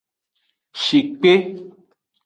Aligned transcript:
Shikpe. 0.83 1.33